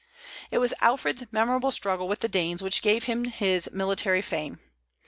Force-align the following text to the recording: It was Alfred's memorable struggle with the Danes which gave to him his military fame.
It 0.49 0.57
was 0.57 0.73
Alfred's 0.81 1.25
memorable 1.29 1.69
struggle 1.69 2.07
with 2.07 2.21
the 2.21 2.27
Danes 2.27 2.63
which 2.63 2.81
gave 2.81 3.03
to 3.05 3.11
him 3.11 3.25
his 3.25 3.69
military 3.71 4.23
fame. 4.23 4.57